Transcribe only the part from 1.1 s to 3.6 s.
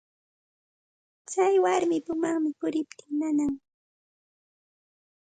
Tsay warmapa umanmi puriptin nanan.